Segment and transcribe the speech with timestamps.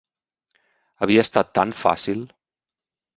[1.05, 2.25] Havia estat tan fàcil.